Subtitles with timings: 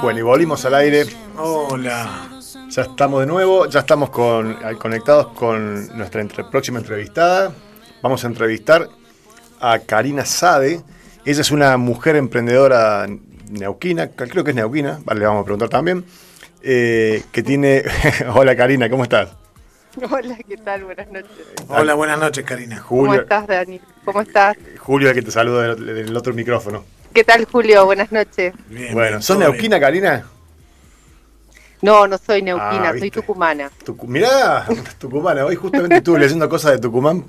[0.00, 1.04] Bueno, y volvimos al aire.
[1.36, 2.26] Hola.
[2.70, 7.52] Ya estamos de nuevo, ya estamos con, conectados con nuestra próxima entrevistada.
[8.02, 8.88] Vamos a entrevistar
[9.60, 10.80] a Karina Sade.
[11.26, 13.06] Ella es una mujer emprendedora
[13.50, 16.04] neuquina, creo que es neuquina, vale, le vamos a preguntar también.
[16.62, 17.82] Eh, que tiene.
[18.34, 19.36] Hola Karina, ¿cómo estás?
[20.10, 20.84] Hola, ¿qué tal?
[20.84, 21.30] Buenas noches.
[21.68, 22.82] Hola, buenas noches, Karina.
[22.86, 23.80] ¿Cómo estás, Dani?
[24.08, 24.56] ¿Cómo estás?
[24.78, 26.82] Julio, el que te saluda del, otro micrófono.
[27.12, 27.84] ¿Qué tal, Julio?
[27.84, 28.54] Buenas noches.
[28.70, 30.24] Bien, bueno, ¿sos neuquina, Karina?
[31.82, 33.70] No, no soy neuquina, ah, soy tucumana.
[34.06, 34.66] mirá,
[34.98, 35.44] tucumana.
[35.44, 37.22] Hoy justamente estuve leyendo cosas de Tucumán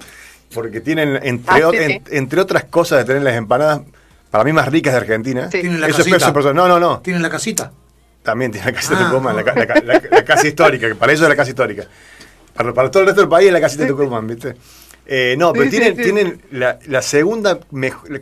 [0.53, 1.71] porque tienen, entre, ah,
[2.11, 3.81] entre otras cosas de tener las empanadas,
[4.31, 5.49] para mí más ricas de Argentina.
[5.49, 6.31] ¿Tienen la casita?
[6.53, 7.01] no, no, no.
[7.01, 7.73] ¿Tienen la casita?
[8.23, 9.09] También tiene la casita de ah.
[9.09, 11.83] Tucumán, la, casa histórica, que para eso es la casa histórica.
[12.55, 14.55] Para, todo el resto del país es la casita de Tucumán, ¿viste?
[15.11, 17.59] Eh, no, pero tienen, tienen la, segunda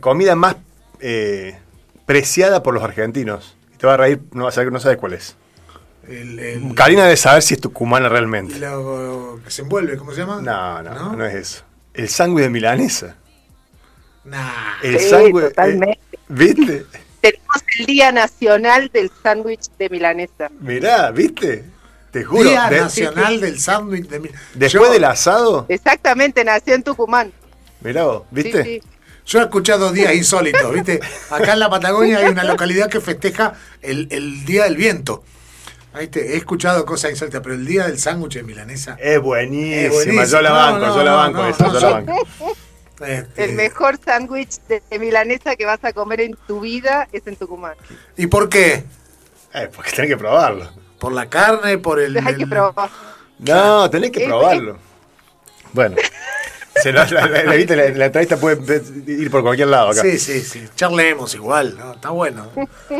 [0.00, 0.56] comida más
[1.00, 1.58] eh,
[2.06, 3.58] preciada por los argentinos.
[3.76, 5.36] Te va a reír, no, vas a, no sabes cuál es.
[6.74, 8.58] Karina debe saber si es tucumana realmente.
[8.58, 10.40] Lo que se envuelve, ¿cómo se llama?
[10.40, 11.64] No, no, no, es eso.
[11.92, 13.16] El sándwich de milanesa.
[14.24, 14.80] Nah.
[14.82, 15.44] El sándwich.
[15.44, 16.00] Eh, totalmente.
[16.28, 16.86] ¿Viste?
[17.20, 20.50] Tenemos el Día Nacional del Sándwich de Milanesa.
[20.60, 21.66] Mirá, ¿viste?
[22.10, 22.48] Te juro.
[22.48, 24.50] Día Nacional del Sándwich de Milanesa.
[24.54, 25.66] Después del asado.
[25.68, 27.32] Exactamente, nació en Tucumán.
[27.80, 28.64] Mirá vos, ¿viste?
[28.64, 28.82] Sí,
[29.26, 31.00] Yo he escuchado días insólitos, ¿viste?
[31.30, 35.22] Acá en la Patagonia hay una localidad que festeja el, el Día del Viento.
[35.94, 38.96] He escuchado cosas insólitas, pero el día del sándwich de milanesa.
[39.00, 40.24] Es buenísimo.
[40.24, 42.26] Yo la banco, yo la banco, yo la banco.
[43.00, 47.36] Este, el mejor sándwich de, milanesa que vas a comer en tu vida es en
[47.36, 47.74] Tucumán.
[48.16, 48.84] ¿Y por qué?
[49.54, 50.68] Eh, porque tenés que probarlo.
[50.98, 51.78] ¿Por la carne?
[51.78, 52.16] ¿Por el.?
[52.16, 52.96] Hay que probarlo.
[53.38, 54.78] No, tenés que probarlo.
[55.72, 55.96] Bueno.
[56.82, 60.00] Se la, la, entrevista puede ir por cualquier lado acá.
[60.00, 60.64] Sí, sí, sí.
[60.76, 62.50] Charlemos igual, está bueno.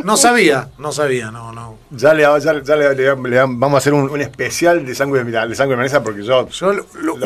[0.03, 1.79] No sabía, no sabía, no, no.
[1.91, 5.83] Ya le, ya, ya le, vamos a hacer un, especial de sangre de, sangre de
[5.83, 6.49] mesa porque yo.
[6.49, 7.17] yo lo,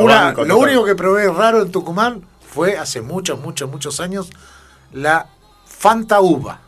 [0.45, 4.31] lo único que probé raro en Tucumán fue hace muchos, muchos, muchos años
[4.93, 5.27] la
[5.65, 6.61] Fanta Uva.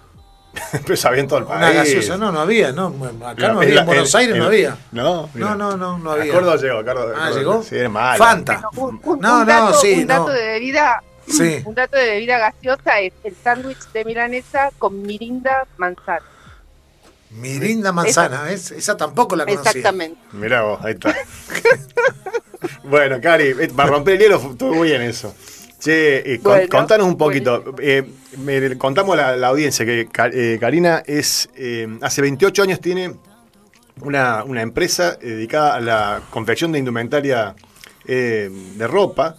[0.84, 1.59] Pero sabía en todo el país.
[1.59, 2.94] Una gaseosa, no, no había, no.
[3.25, 4.76] Acá no, había, en Buenos Aires no había.
[4.92, 6.32] No, no, no, no, no había.
[6.32, 7.15] Córdoba llegó, Córdoba.
[7.16, 7.62] Ah, llegó.
[7.62, 8.19] Sí, es malo.
[8.19, 8.69] Fanta.
[8.76, 9.94] un, no, dato, no, sí.
[9.94, 11.03] Un dato de bebida.
[11.26, 11.62] Sí.
[11.64, 16.22] Un dato de bebida gaseosa es el sándwich de milanesa con mirinda manzana.
[17.31, 19.70] Mirinda manzana, esa, esa tampoco la conocía.
[19.70, 20.20] Exactamente.
[20.32, 21.14] Mirá vos, ahí está.
[22.84, 25.34] bueno, Cari, eh, para romper el hielo estuvo muy bien eso.
[25.81, 27.75] Che, contanos un poquito.
[27.78, 28.09] Eh,
[28.78, 33.15] contamos a la, audiencia que eh, Karina es eh, hace 28 años tiene
[34.00, 37.55] una, empresa dedicada a la confección de indumentaria
[38.06, 39.37] de ropa.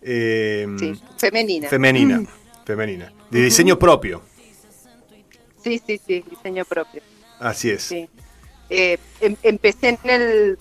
[0.00, 1.68] femenina.
[1.68, 2.26] Femenina, mm.
[2.64, 3.12] femenina.
[3.30, 4.22] De diseño propio.
[5.62, 7.02] Sí, sí, sí, diseño propio.
[7.38, 7.92] Así es.
[8.70, 10.58] Em, empecé en el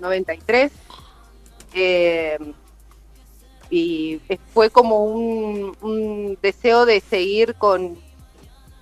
[0.00, 0.70] 93.
[1.74, 2.38] Eh,
[3.72, 4.20] y
[4.52, 7.96] fue como un, deseo de seguir con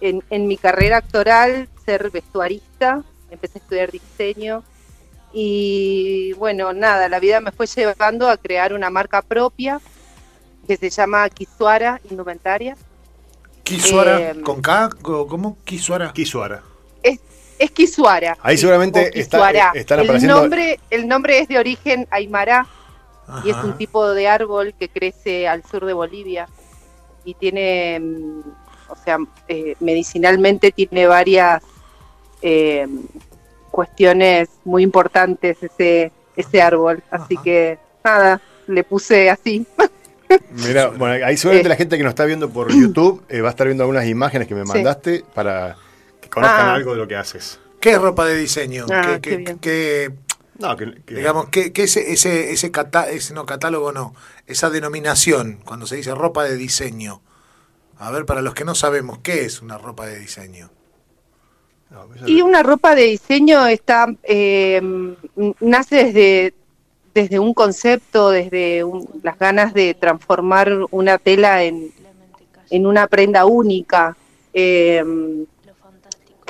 [0.01, 4.65] en, mi carrera actoral, ser vestuarista, empecé a estudiar diseño
[5.33, 9.81] y bueno, nada, la vida me fue llevando a crear una marca propia
[10.67, 12.77] que se llama Kisuara Indumentaria.
[13.62, 14.91] ¿Kisuara eh, con K?
[15.03, 15.57] ¿Cómo?
[15.62, 16.12] Kisuara.
[16.12, 16.65] Kisuara.
[17.05, 17.21] Es,
[17.61, 18.37] es Kisuara.
[18.43, 22.67] Ahí seguramente está, eh, el Nombre, el nombre es de origen aymara,
[23.45, 26.49] y es un tipo de árbol que crece al sur de Bolivia
[27.25, 28.41] y tiene, mm,
[28.89, 29.19] o sea,
[29.49, 31.63] eh, medicinalmente tiene varias
[32.43, 32.87] eh,
[33.71, 37.03] cuestiones muy importantes ese, ese árbol.
[37.11, 39.67] Así que nada, le puse así.
[40.51, 43.51] Mira, bueno, ahí seguramente la gente que nos está viendo por YouTube eh, va a
[43.51, 45.77] estar viendo algunas imágenes que me mandaste para
[46.21, 46.75] que conozcan ah.
[46.75, 47.59] algo de lo que haces.
[47.81, 48.87] ¿Qué ropa de diseño?
[48.93, 50.13] Ah, ¿Qué,
[50.60, 52.71] no, que, Digamos, que, ese, ese, ese,
[53.10, 54.15] ese, no, catálogo no,
[54.47, 57.22] esa denominación, cuando se dice ropa de diseño.
[57.98, 60.71] A ver, para los que no sabemos, ¿qué es una ropa de diseño?
[62.24, 64.80] y una ropa de diseño está eh,
[65.59, 66.54] nace desde,
[67.13, 68.84] desde un concepto, desde
[69.24, 71.91] las ganas de transformar una tela en,
[72.71, 74.16] en una prenda única.
[74.54, 75.03] Eh,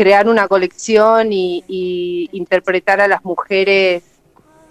[0.01, 4.03] crear una colección y, interpretar a las mujeres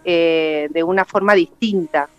[0.04, 2.10] eh, de una forma distinta,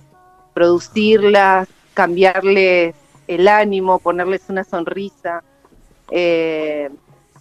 [0.55, 2.95] producirlas, cambiarles
[3.27, 5.43] el ánimo, ponerles una sonrisa.
[6.09, 6.89] Eh,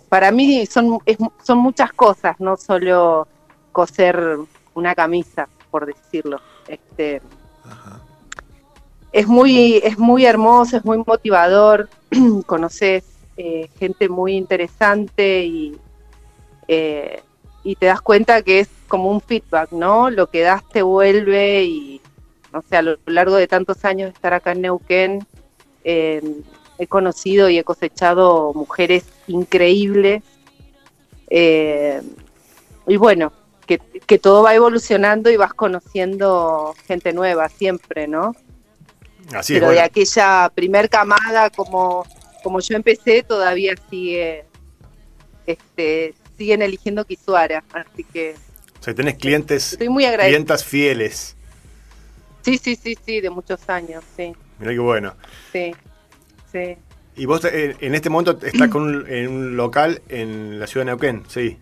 [0.09, 0.97] para mí son,
[1.43, 3.27] son muchas cosas, no solo
[3.71, 4.39] coser
[4.73, 6.41] una camisa, por decirlo.
[6.67, 7.21] Este,
[9.11, 11.89] es muy, es muy hermoso, es muy motivador,
[12.47, 13.03] conoces
[13.41, 15.77] eh, gente muy interesante y,
[16.67, 17.21] eh,
[17.63, 20.09] y te das cuenta que es como un feedback, ¿no?
[20.09, 22.01] Lo que das te vuelve y,
[22.51, 25.25] no sé, a lo largo de tantos años de estar acá en Neuquén,
[25.85, 26.21] eh,
[26.79, 30.21] he conocido y he cosechado mujeres increíbles.
[31.29, 33.31] y bueno,
[33.65, 38.35] que, que, todo va evolucionando y vas conociendo gente nueva siempre, ¿no?
[39.47, 42.05] Pero de aquella primer camada, como,
[42.43, 44.45] como yo empecé, todavía sigue,
[45.45, 48.35] este, siguen eligiendo Kisuara, así que...
[48.79, 51.35] O sea, tenés clientes, estoy muy clientas fieles.
[52.41, 54.33] Sí, sí, sí, sí, de muchos años, sí.
[54.57, 55.15] Mira qué bueno.
[55.51, 55.75] Sí,
[56.51, 56.77] sí.
[57.15, 60.85] Y vos eh, en este momento estás con un, en un local en la ciudad
[60.85, 61.57] de Neuquén, sí.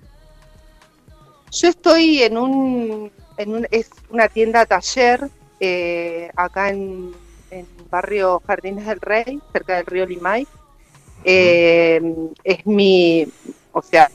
[1.51, 7.13] Yo estoy en un, en un es una tienda taller eh, acá en
[7.51, 10.47] en barrio Jardines del Rey, cerca del río Limay.
[11.23, 12.01] Eh,
[12.43, 13.27] es mi,
[13.71, 14.09] o sea,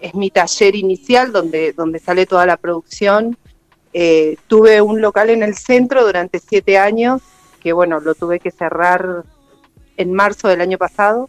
[0.00, 3.36] es mi taller inicial donde, donde sale toda la producción.
[3.92, 7.22] Eh, tuve un local en el centro durante siete años,
[7.60, 9.24] que bueno, lo tuve que cerrar
[9.96, 11.28] en marzo del año pasado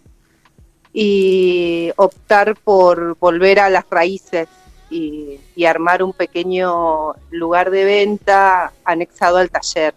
[0.94, 4.47] y optar por volver a las raíces
[4.89, 9.94] y, y armar un pequeño lugar de venta anexado al taller.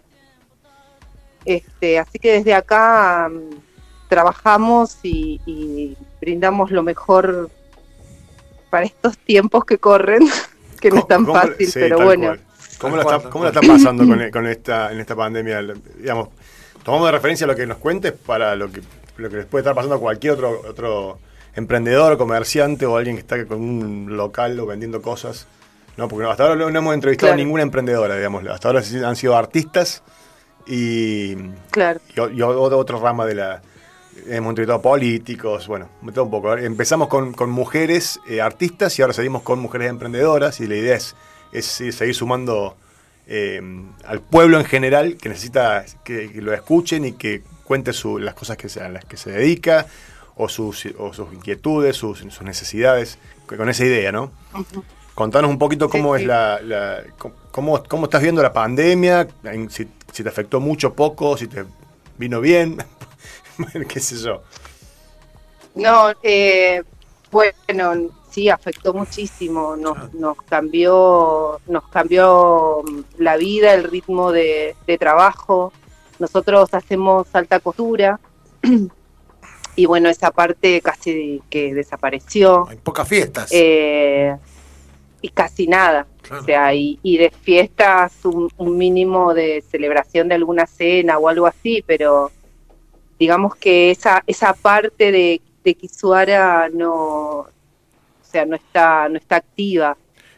[1.45, 3.29] Este, así que desde acá
[4.13, 7.49] trabajamos y, brindamos lo mejor
[8.69, 10.27] para estos tiempos que corren,
[10.79, 12.35] que no es tan fácil, pero bueno.
[12.77, 13.01] ¿Cómo, lo
[13.47, 15.61] está, pasando con, esta, en esta pandemia?
[15.97, 16.29] Digamos,
[16.83, 18.81] tomamos de referencia lo que nos cuentes para lo que,
[19.17, 21.19] lo que les puede estar pasando a cualquier otro, otro
[21.55, 25.47] emprendedor, comerciante o alguien que está con un local o vendiendo cosas.
[25.95, 28.45] No, porque hasta ahora no hemos entrevistado a ninguna emprendedora, digamos.
[28.47, 30.03] Hasta ahora han sido artistas
[30.65, 31.35] y,
[31.71, 31.99] claro.
[32.15, 33.61] y, otra rama de la...
[34.27, 36.57] Hemos entrevistado políticos, bueno, un poco.
[36.57, 41.15] Empezamos con, mujeres eh, artistas y ahora seguimos con mujeres emprendedoras y la idea es,
[41.51, 42.75] es seguir sumando
[43.27, 43.61] eh,
[44.05, 48.67] al pueblo en general que necesita que, lo escuchen y que cuente las cosas que
[48.79, 49.87] a las que se dedica
[50.35, 54.31] o sus, sus inquietudes, sus, necesidades, con esa idea, ¿no?
[55.15, 57.03] Contanos un poquito cómo es la,
[57.51, 59.27] cómo, cómo, estás viendo la pandemia,
[59.69, 61.65] si si te afectó mucho, poco, si te
[62.17, 62.77] vino bien,
[63.87, 64.41] qué sé yo.
[65.75, 66.83] No, eh,
[67.31, 72.83] bueno, sí, afectó muchísimo, nos, nos, cambió, nos cambió
[73.17, 75.73] la vida, el ritmo de, trabajo.
[76.19, 78.19] Nosotros hacemos alta costura
[79.75, 82.67] y bueno, esa parte casi que desapareció.
[82.69, 83.49] Hay pocas fiestas.
[83.51, 84.35] Eh,
[85.21, 86.05] y casi nada.
[86.31, 91.83] O sea, y, de fiestas un, mínimo de celebración de alguna cena o algo así,
[91.85, 92.31] pero
[93.19, 97.49] digamos que esa, esa parte de, de Kisuara no, o
[98.21, 99.97] sea, no está, no está activa.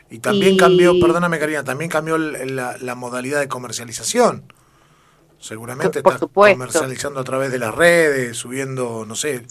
[0.09, 4.43] Y también cambió, perdóname Karina, también cambió la, modalidad de comercialización.
[5.39, 9.43] Seguramente está comercializando a través de las redes, subiendo, no sé,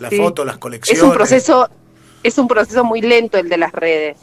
[0.00, 1.02] las fotos, las colecciones.
[1.02, 1.68] Es un proceso,
[2.22, 4.18] es un proceso muy lento el de las redes.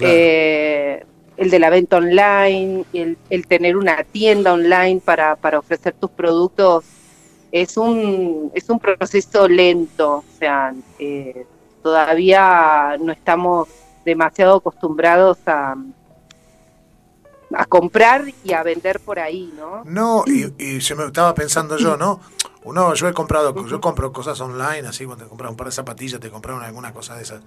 [0.00, 1.04] Eh,
[1.36, 6.10] el de la venta online, el, el tener una tienda online para, para, ofrecer tus
[6.10, 6.84] productos,
[7.52, 11.46] es un, es un proceso lento, o sea, eh,
[11.82, 13.68] todavía no estamos
[14.04, 15.76] demasiado acostumbrados a,
[17.54, 19.84] a comprar y a vender por ahí, ¿no?
[19.84, 22.20] No, y, y se me estaba pensando yo, ¿no?
[22.64, 25.72] Uno, yo he comprado, yo compro cosas online, así, cuando te compras un par de
[25.72, 27.42] zapatillas, te compraron alguna cosa de esas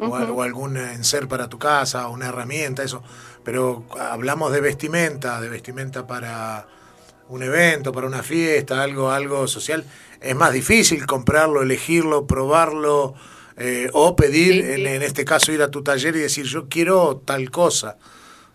[0.00, 3.02] o, algún enser para tu casa, una herramienta, eso.
[3.44, 6.66] Pero hablamos de vestimenta, de vestimenta para
[7.28, 9.84] un evento, para una fiesta, algo, algo social.
[10.20, 13.14] Es más difícil comprarlo, elegirlo, probarlo,
[13.56, 17.50] eh, o pedir, en, este caso, ir a tu taller y decir, yo quiero tal
[17.50, 17.98] cosa.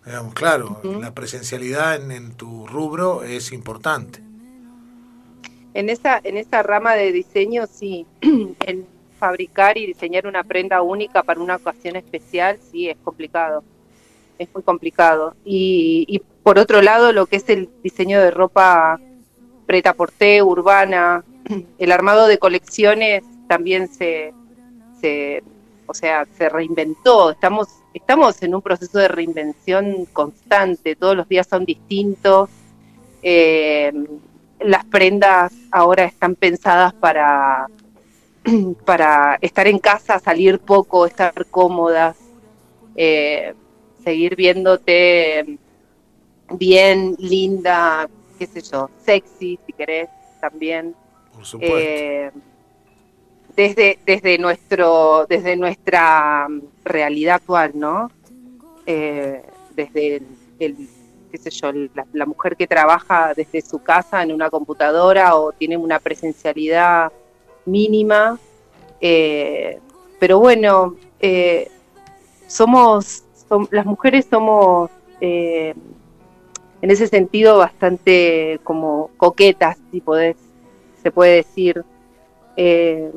[0.06, 4.22] Digamos, claro, la presencialidad en, tu rubro es importante.
[5.74, 8.06] En esa, en esa rama de diseño, sí.
[8.22, 13.64] en, fabricar y diseñar una prenda única para una ocasión especial, sí, es complicado.
[14.40, 15.36] Es muy complicado.
[15.46, 19.00] Y, por otro lado, lo que es el diseño de ropa
[19.68, 21.24] preta porté, urbana,
[21.78, 24.34] el armado de colecciones también se,
[25.00, 25.44] se,
[25.86, 27.30] o sea, se reinventó.
[27.30, 30.96] Estamos, estamos en un proceso de reinvención constante.
[30.96, 32.50] Todos los días son distintos.
[33.22, 33.92] Eh,
[34.60, 37.68] las prendas ahora están pensadas para
[38.86, 42.18] para estar en casa, salir poco, estar cómodas,
[42.96, 43.54] eh,
[44.04, 45.58] seguir viéndote
[46.52, 50.96] bien, linda, qué sé yo, sexy, si querés, también.
[51.34, 51.78] Por supuesto.
[51.78, 52.32] Eh,
[53.56, 56.48] desde, desde, nuestro, desde nuestra
[56.86, 58.10] realidad actual, ¿no?
[58.86, 59.44] Eh,
[59.76, 60.22] desde
[60.60, 60.90] el,
[61.32, 61.72] qué sé yo,
[62.14, 67.12] la, mujer que trabaja desde su casa en una computadora o tiene una presencialidad
[67.66, 68.40] mínima.
[69.02, 69.80] Eh,
[70.20, 70.96] pero bueno,
[72.48, 73.24] somos,
[73.72, 74.90] las mujeres somos
[76.82, 80.38] en ese sentido bastante como coquetas, si podés,
[81.02, 81.84] se puede decir.
[82.56, 83.12] Eh,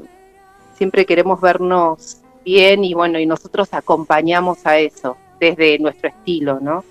[0.77, 6.85] siempre queremos vernos bien y bueno, y nosotros acompañamos a eso desde nuestro estilo, ¿no?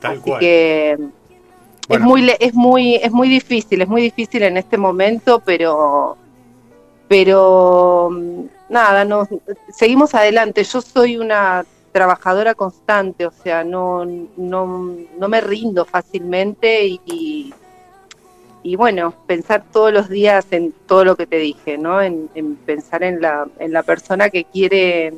[0.00, 0.98] Tal Así que
[1.88, 6.16] es muy es muy es muy difícil, es muy difícil en este momento, pero
[7.08, 9.28] pero mm, nada, no
[9.72, 10.62] seguimos adelante.
[10.62, 17.52] Yo soy una trabajadora constante, o sea, no, no, no me rindo fácilmente y,
[18.62, 22.00] y, bueno, pensar todos los días en todo lo que te dije, ¿no?
[22.00, 22.28] En,
[22.64, 25.14] pensar en la, en la persona que quiere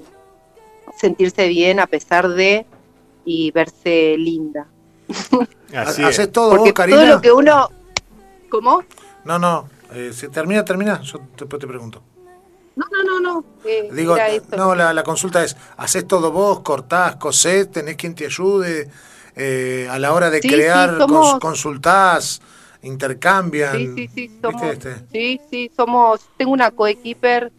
[0.97, 2.67] sentirse bien a pesar de
[3.25, 4.67] y verse linda.
[5.75, 7.69] Así Haces todo Porque Todo lo que uno...
[8.51, 8.83] ¿Cómo?
[9.25, 12.03] No, no, eh, se termina, termina, yo después te pregunto.
[12.75, 13.45] No, no, no, no.
[13.65, 14.17] Eh, Digo,
[14.57, 18.89] no, la, consulta es, ¿haces todo vos, cortás, cosés, tenés quien te ayude?
[19.35, 20.99] Eh, a la hora de crear,
[21.41, 22.41] consultás,
[22.83, 23.77] intercambian.
[23.77, 24.95] Sí, sí, sí, somos, este?
[25.13, 27.53] sí, sí, somos, tengo una coequiper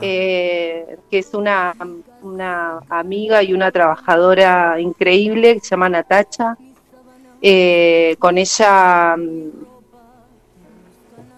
[0.00, 1.74] eh, que es una,
[2.22, 6.56] una amiga y una trabajadora increíble que se llama Natacha.
[8.18, 9.69] con ella mm,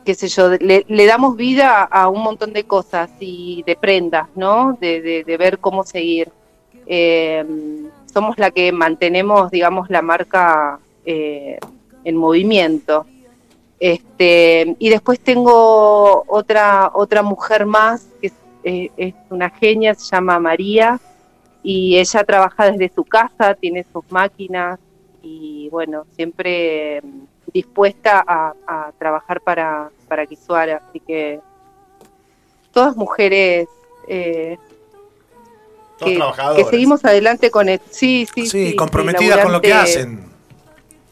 [0.05, 4.77] qué sé yo, le, damos vida a un montón de cosas y de prendas, ¿no?
[4.81, 6.31] De, ver cómo seguir.
[6.87, 7.45] Eh,
[8.13, 11.59] somos la que mantenemos, digamos, la marca eh,
[12.05, 13.07] en movimiento.
[13.79, 20.15] Este, y después tengo otra, otra mujer más, que es, eh, es una genia, se
[20.15, 21.01] llama María,
[21.63, 24.79] y ella trabaja desde su casa, tiene sus máquinas,
[25.23, 27.03] y bueno, siempre
[27.53, 30.83] dispuesta a, trabajar para, para Kisuara.
[30.89, 31.41] Así que
[32.73, 33.69] todas mujeres
[34.09, 34.59] eh,
[35.99, 40.25] que, seguimos adelante con el, sí, sí, sí, comprometidas con lo que hacen.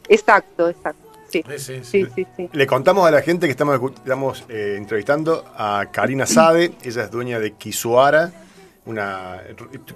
[0.09, 0.99] Exacto, exacto.
[1.29, 1.43] Sí.
[1.57, 6.73] Sí, sí, Le contamos a la gente que estamos, estamos eh, entrevistando a Karina Sade,
[6.83, 8.33] ella es dueña de Kisuara
[8.85, 9.43] una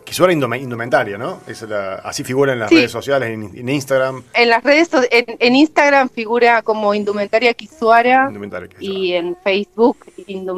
[0.04, 1.42] Kisuara indumentaria, ¿no?
[1.48, 4.24] Es así figura en las redes sociales, en, Instagram.
[4.34, 8.32] En las redes en, Instagram figura como indumentaria Kisuara,
[8.80, 10.06] y en Facebook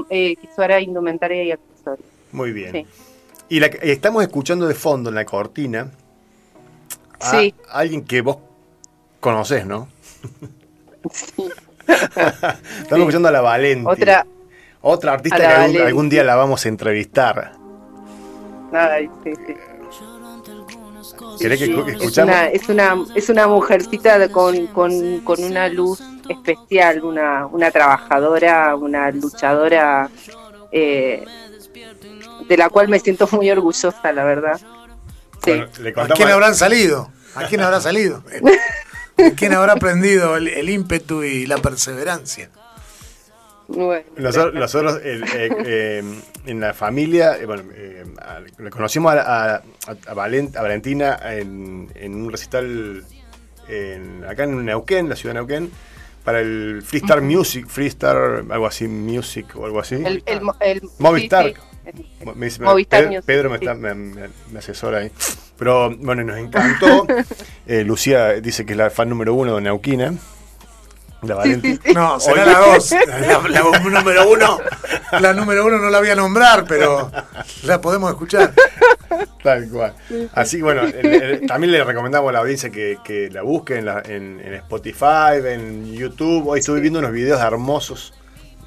[0.10, 2.06] eh, Kisuara indumentaria y accesoria.
[2.34, 2.86] Muy bien.
[3.50, 5.92] Y la, estamos escuchando de fondo en la cortina
[7.22, 7.42] a
[7.72, 8.38] alguien que vos
[9.22, 9.88] conocés, ¿no?
[11.12, 11.50] Sí.
[11.88, 13.88] estamos escuchando a la Valenti.
[13.88, 14.28] Otra,
[14.82, 15.38] otra artista
[15.70, 17.57] que algún día la vamos a entrevistar.
[21.40, 27.04] ¿Querés que Es una, es una, es una mujercita con, con, con, una luz especial,
[27.04, 30.10] una, una trabajadora, una luchadora
[30.72, 31.24] eh,
[32.48, 34.60] de la cual me siento muy orgullosa, la verdad.
[35.96, 37.12] ¿A quién habrán salido?
[37.36, 38.24] ¿A quién habrá salido?
[39.18, 42.50] ¿A quién habrá aprendido el ímpetu y la perseverancia?
[43.68, 46.04] Nosotros, eh, eh,
[46.46, 47.64] en la familia, eh, bueno,
[48.60, 49.62] le conocimos a,
[50.16, 53.04] Valentina en, un recital
[54.28, 55.72] acá en Neuquén, la ciudad de Neuquén,
[56.24, 59.96] para el Freestar Music, Freestar, algo así, Music o algo así.
[59.96, 60.42] El, el,
[61.00, 61.54] Movistar.
[62.60, 65.12] Movistar Pedro, me, asesora ahí.
[65.58, 67.08] Pero bueno, nos encantó.
[67.68, 70.14] Lucía dice que es la fan número uno de Neuquina.
[71.24, 71.44] La
[71.94, 72.92] No, será la dos.
[73.50, 74.60] La, número uno.
[75.20, 77.12] La número uno no la voy a nombrar, pero
[77.64, 78.54] la podemos escuchar.
[79.42, 79.94] Tal cual.
[80.34, 80.84] Así bueno,
[81.48, 86.48] también le recomendamos a la audiencia que, la busque en, en, Spotify, en YouTube.
[86.48, 88.14] Hoy estuve viendo unos videos hermosos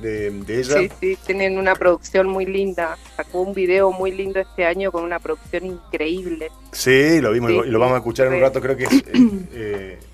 [0.00, 0.78] de, ella.
[0.78, 2.96] Sí, sí, tienen una producción muy linda.
[3.16, 6.48] Sacó un video muy lindo este año con una producción increíble.
[6.72, 8.60] Sí, lo vimos y lo vamos a escuchar en un rato.
[8.60, 9.04] Creo que es.
[9.52, 9.98] Eh,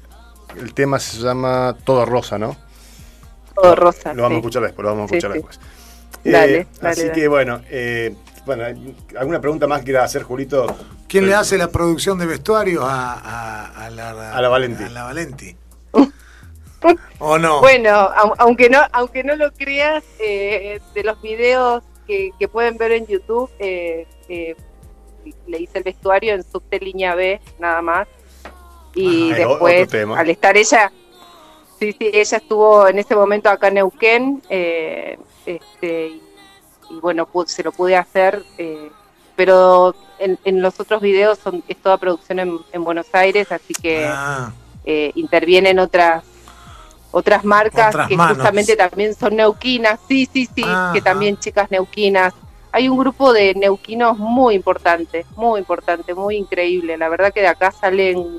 [0.59, 2.57] el tema se llama Todo Rosa, ¿no?
[3.55, 4.13] Todo Rosa.
[4.13, 5.61] Lo vamos a escuchar después, lo vamos a escuchar después.
[6.25, 8.65] dale, eh, así que bueno, eh, bueno,
[9.19, 10.67] ¿alguna pregunta más que quiera hacer, Julito?
[11.09, 14.85] ¿Quién le hace la producción de vestuario a, a, la, a la Valenti?
[14.85, 15.57] A la Valenti.
[17.19, 17.61] ¿O no?
[17.61, 22.93] Bueno, aunque no, aunque no lo creas, eh, de los videos que, que, pueden ver
[22.93, 24.57] en YouTube, le
[25.59, 28.07] hice el vestuario en subte línea B, nada más
[28.97, 30.91] y después al estar ella
[31.79, 36.07] Sí, sí, ella estuvo en ese momento acá en Neuquén, eh, este,
[36.89, 38.91] y, bueno, se lo pude hacer, eh,
[39.35, 44.53] pero en, los otros videos son, es toda producción en, Buenos Aires, así que ah.
[44.87, 46.25] eh, intervienen otras
[47.13, 52.35] otras marcas que justamente también son neuquinas, sí, sí, sí, que también chicas neuquinas.
[52.73, 56.99] Hay un grupo de neuquinos muy importante, muy importante, muy increíble.
[56.99, 58.39] La verdad que de acá salen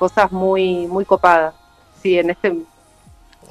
[0.00, 1.54] cosas muy, muy copadas.
[2.02, 2.56] Sí, en este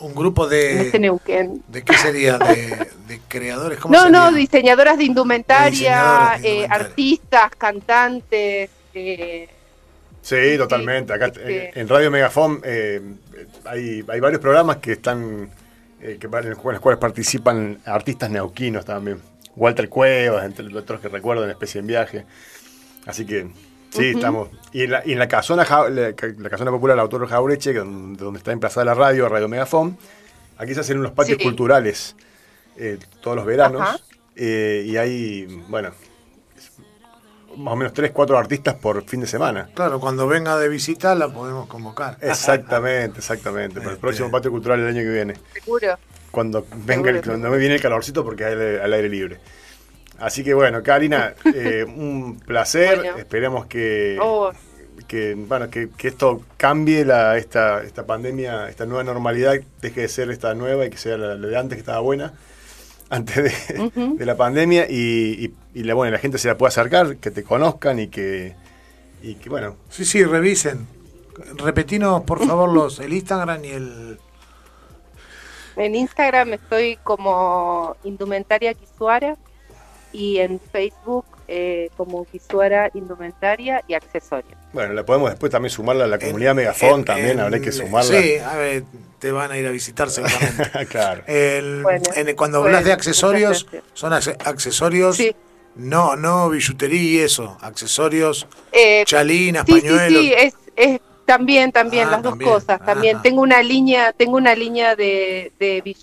[0.01, 1.61] un grupo de este Neuquén.
[1.67, 2.37] ¿De qué sería?
[2.37, 3.79] ¿De, creadores?
[3.79, 8.69] ¿Cómo no, no, diseñadoras de indumentaria, eh, artistas, cantantes.
[8.93, 9.49] Eh,
[10.21, 11.13] sí, totalmente.
[11.13, 13.01] Acá este en Radio Megafon eh,
[13.65, 15.49] hay, hay varios programas que están
[15.99, 19.21] que, en los cuales participan artistas neuquinos también.
[19.55, 22.25] Walter Cuevas, entre otros que recuerdo en Especie en Viaje.
[23.05, 23.49] Así que
[23.89, 24.49] Sí, estamos.
[24.71, 28.85] Y en la, y en la casona, la, casona popular Autor Jaureche, donde, está emplazada
[28.85, 29.97] la radio, Radio Megafon,
[30.57, 32.15] aquí se hacen unos patios culturales
[32.77, 34.03] eh, todos los veranos.
[34.35, 35.91] Eh, y hay, bueno,
[37.57, 39.69] más o menos 3, 4 artistas por fin de semana.
[39.73, 42.17] Claro, cuando venga de visita la podemos convocar.
[42.21, 43.75] Exactamente, exactamente.
[43.75, 44.01] Para el este.
[44.01, 45.33] próximo patio cultural el año que viene.
[45.53, 45.97] Seguro.
[46.31, 49.39] Cuando venga, el, cuando me viene el calorcito porque hay al aire libre.
[50.19, 53.13] Así que bueno, Karina, eh, un placer.
[53.17, 54.51] Esperemos que, oh.
[55.07, 60.29] que, bueno, que, esto cambie la, esta, esta pandemia, esta nueva normalidad, deje de ser
[60.29, 62.33] esta nueva y que sea la, de antes que estaba buena,
[63.09, 63.35] antes
[63.95, 67.99] de, la pandemia, y, la, bueno, la gente se la pueda acercar, que te conozcan
[67.99, 68.55] y que,
[69.21, 69.77] y que bueno.
[69.89, 70.87] Sí, sí, revisen.
[71.55, 74.19] Repetinos, por favor, los el Instagram y el...
[75.77, 79.37] En Instagram estoy como Indumentaria Quisuara
[80.11, 84.57] y en Facebook eh, como Visuara Indumentaria y Accesorios.
[84.71, 88.21] Bueno, le podemos después también sumarla a la comunidad Megafon también, habrá que sumarla.
[88.21, 88.83] Sí, a ver,
[89.17, 90.85] te van a ir a visitar seguramente.
[90.89, 91.23] claro.
[92.35, 95.19] cuando hablas de accesorios, son accesorios,
[95.75, 100.21] no, no billutería y eso, accesorios, eh, chalinas, pañuelos.
[100.21, 102.83] Sí, sí, es, también, también, ah, las dos cosas.
[102.83, 105.95] También tengo una línea, tengo una línea de, de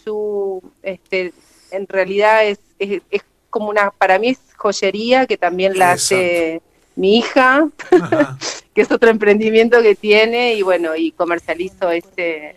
[0.83, 1.33] este,
[1.73, 3.23] en realidad es, es
[3.57, 6.61] como una, para mí es joyería, que también la hace
[6.95, 7.67] mi hija,
[8.75, 12.55] que es otro emprendimiento que tiene, y bueno, y comercializo ese,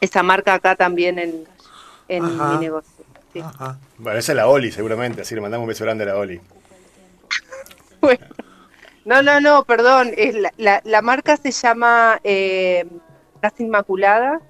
[0.00, 1.44] esa marca acá también en,
[2.08, 3.04] mi negocio.
[3.98, 6.40] Bueno, esa es la Oli, seguramente, así le mandamos un beso grande a la Oli.
[8.00, 8.26] bueno,
[9.04, 12.86] no, no, no, perdón, es la, la, marca se llama eh,
[13.42, 14.40] Casa Inmaculada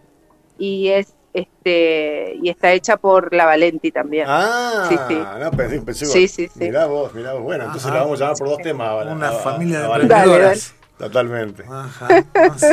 [0.57, 4.27] y es este y está hecha por la Valenti también.
[4.29, 5.15] Ah, sí, sí.
[5.41, 6.61] no, pensé, pensé sí, sí, sí.
[6.61, 7.43] Mirá vos, mirá vos.
[7.43, 9.07] Bueno, entonces la vamos a llamar por dos temas.
[9.07, 10.75] Una familia de emprendedoras.
[10.99, 11.65] Totalmente.
[11.69, 12.67] Ajá, no, sí.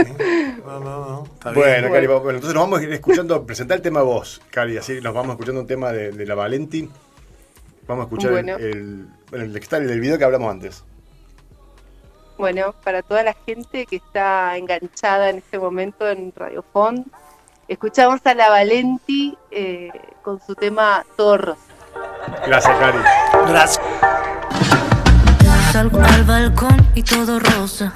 [0.64, 1.54] no, no, no.
[1.54, 5.02] bueno, Cari, bueno, entonces nos vamos a ir escuchando, presentar el tema vos, Cari, así
[5.02, 6.88] nos vamos escuchando un tema de, de la Valenti.
[7.88, 10.84] Vamos a escuchar el, el, el, el, el video que hablamos antes.
[12.38, 17.08] Bueno, para toda la gente que está enganchada en este momento en Radio Fond,
[17.70, 19.92] Escuchamos a la Valenti eh,
[20.24, 21.56] con su tema Todo
[22.48, 22.98] Gracias, Cari.
[23.48, 23.86] Gracias.
[25.72, 27.94] Salgo al balcón y todo rosa.